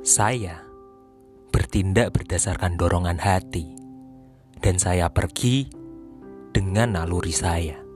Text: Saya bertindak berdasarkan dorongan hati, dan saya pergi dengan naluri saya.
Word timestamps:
Saya 0.00 0.64
bertindak 1.52 2.16
berdasarkan 2.16 2.80
dorongan 2.80 3.20
hati, 3.20 3.76
dan 4.64 4.80
saya 4.80 5.12
pergi 5.12 5.68
dengan 6.56 6.96
naluri 6.96 7.36
saya. 7.36 7.89